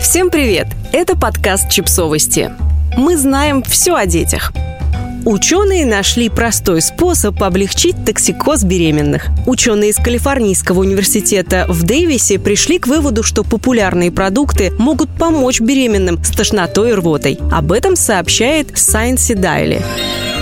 Всем 0.00 0.30
привет! 0.30 0.68
Это 0.92 1.16
подкаст 1.16 1.70
«Чипсовости». 1.70 2.52
Мы 2.96 3.16
знаем 3.16 3.64
все 3.64 3.96
о 3.96 4.06
детях. 4.06 4.52
Ученые 5.24 5.84
нашли 5.84 6.28
простой 6.28 6.80
способ 6.82 7.42
облегчить 7.42 8.04
токсикоз 8.06 8.62
беременных. 8.62 9.26
Ученые 9.44 9.90
из 9.90 9.96
Калифорнийского 9.96 10.80
университета 10.80 11.66
в 11.68 11.82
Дэвисе 11.82 12.38
пришли 12.38 12.78
к 12.78 12.86
выводу, 12.86 13.24
что 13.24 13.42
популярные 13.42 14.12
продукты 14.12 14.72
могут 14.78 15.10
помочь 15.10 15.60
беременным 15.60 16.22
с 16.22 16.30
тошнотой 16.30 16.90
и 16.90 16.94
рвотой. 16.94 17.38
Об 17.50 17.72
этом 17.72 17.96
сообщает 17.96 18.70
Science 18.70 19.34
Daily. 19.34 19.82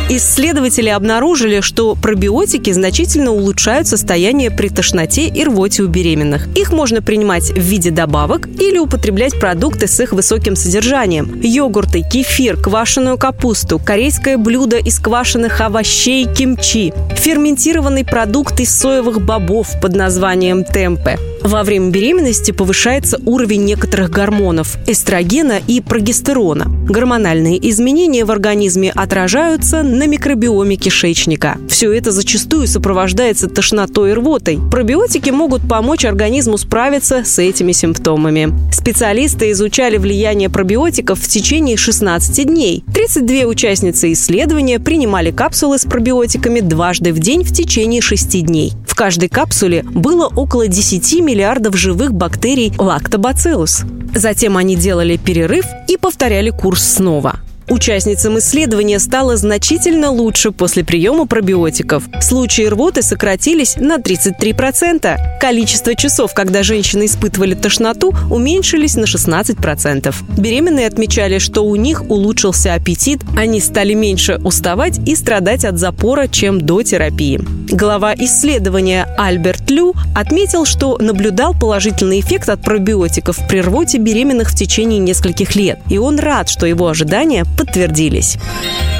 Исследователи 0.09 0.89
обнаружили, 0.89 1.61
что 1.61 1.97
пробиотики 1.97 2.71
значительно 2.71 3.33
улучшают 3.33 3.89
состояние 3.89 4.53
при 4.53 4.69
тошноте 4.69 5.27
и 5.27 5.43
рвоте 5.43 5.83
у 5.83 5.89
беременных. 5.89 6.47
Их 6.57 6.73
можно 6.73 7.03
принимать 7.03 7.51
в 7.51 7.59
виде 7.59 7.91
добавок 7.91 8.47
или 8.47 8.79
употреблять 8.79 9.39
продукты 9.41 9.89
с 9.89 9.99
их 9.99 10.13
высоким 10.13 10.55
содержанием. 10.55 11.41
Йогурты, 11.43 12.03
кефир, 12.09 12.57
квашеную 12.57 13.19
капусту, 13.19 13.81
корейское 13.81 14.39
блюдо 14.39 14.77
из 14.77 15.01
квашеных 15.01 15.61
овощей 15.61 16.33
кимчи, 16.33 16.93
ферментированный 17.17 18.05
продукт 18.05 18.61
из 18.61 18.73
соевых 18.73 19.21
бобов 19.21 19.69
под 19.83 19.97
названием 19.97 20.63
темпе– 20.63 21.19
во 21.47 21.63
время 21.63 21.91
беременности 21.91 22.51
повышается 22.51 23.21
уровень 23.25 23.65
некоторых 23.65 24.11
гормонов– 24.11 24.79
эстрогена 24.87 25.61
и 25.67 25.81
прогестерона. 25.81 26.67
Гормональные 26.89 27.71
изменения 27.71 28.25
в 28.25 28.31
организме 28.31 28.91
отражаются 28.91 29.83
на 29.83 30.07
микробиоме 30.07 30.77
кишечника. 30.77 31.59
Все 31.69 31.93
это 31.93 32.11
зачастую 32.11 32.67
сопровождается 32.67 33.49
тошнотой 33.49 34.11
и 34.11 34.15
рвотой. 34.15 34.59
Пробиотики 34.71 35.31
могут 35.31 35.69
помочь 35.69 36.05
организму 36.05 36.59
справиться 36.59 37.25
с 37.25 37.39
этими 37.39 37.73
симптомами. 37.73 38.53
Специалисты 38.73 39.53
изучали 39.53 39.99
влияние 39.99 40.49
пробиотиков 40.49 41.21
в 41.21 41.29
течение 41.29 41.77
16 41.77 42.47
дней. 42.47 42.85
32 42.93 43.45
участницы 43.47 44.13
исследования 44.13 44.81
принимали 44.81 45.31
капсулы 45.31 45.79
с 45.79 45.85
пробиотиками 45.85 46.61
дважды 46.61 47.13
в 47.13 47.19
день 47.21 47.45
в 47.45 47.53
течение 47.53 48.01
6 48.01 48.45
дней. 48.45 48.73
В 48.87 48.95
каждой 48.95 49.29
капсуле 49.29 49.83
было 49.83 50.27
около 50.27 50.69
10 50.69 51.21
миллионов 51.21 51.36
миллиардов 51.37 51.77
живых 51.77 52.15
бактерий 52.15 52.73
лактобациллус. 52.79 53.83
Затем 54.15 54.57
они 54.57 54.75
делали 54.75 55.19
перерыв 55.19 55.67
и 55.87 55.99
повторяли 55.99 56.49
курс 56.49 56.83
снова. 56.83 57.41
Участницам 57.69 58.39
исследования 58.39 59.01
стало 59.01 59.37
значительно 59.37 60.11
лучше 60.11 60.53
после 60.53 60.85
приема 60.85 61.27
пробиотиков. 61.27 62.05
Случаи 62.23 62.63
рвоты 62.63 63.03
сократились 63.03 63.77
на 63.77 63.97
33%. 63.97 65.19
Количество 65.41 65.95
часов, 65.97 66.33
когда 66.33 66.63
женщины 66.63 67.07
испытывали 67.07 67.55
тошноту, 67.55 68.15
уменьшились 68.31 68.95
на 68.95 69.05
16%. 69.05 70.15
Беременные 70.39 70.87
отмечали, 70.87 71.39
что 71.39 71.63
у 71.63 71.75
них 71.75 72.09
улучшился 72.09 72.73
аппетит, 72.73 73.21
они 73.37 73.61
стали 73.61 73.95
меньше 73.95 74.41
уставать 74.45 75.01
и 75.07 75.17
страдать 75.17 75.65
от 75.65 75.79
запора, 75.79 76.29
чем 76.29 76.61
до 76.61 76.83
терапии. 76.83 77.41
Глава 77.71 78.15
исследования 78.15 79.09
Альберт 79.19 79.71
Лю 79.71 79.95
отметил, 80.15 80.65
что 80.65 80.99
наблюдал 80.99 81.53
положительный 81.53 82.21
эффект 82.21 82.49
от 82.49 82.63
пробиотиков 82.63 83.37
при 83.49 83.61
рвоте 83.61 83.99
беременных 83.99 84.51
в 84.51 84.55
течение 84.55 85.01
нескольких 85.01 85.57
лет, 85.57 85.81
и 85.89 85.99
он 85.99 86.21
рад, 86.21 86.49
что 86.49 86.67
его 86.67 86.87
ожидания 86.87 87.45
подтвердились. 87.59 88.39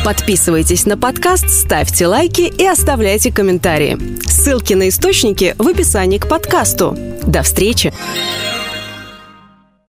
Подписывайтесь 0.05 0.85
на 0.85 0.99
подкаст, 0.99 1.49
ставьте 1.49 2.09
лайки 2.09 2.43
и 2.43 2.67
оставляйте 2.67 3.31
комментарии. 3.31 3.99
Ссылки 4.27 4.75
на 4.75 4.89
источники 4.89 5.55
в 5.59 5.69
описании 5.69 6.19
к 6.19 6.29
подкасту. 6.29 6.97
До 7.25 7.43
встречи! 7.43 7.93